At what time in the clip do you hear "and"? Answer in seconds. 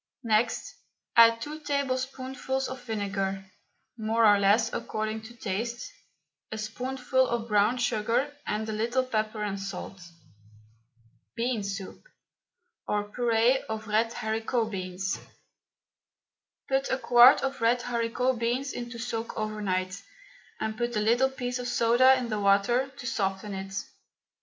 8.47-8.67, 9.43-9.59, 20.59-20.75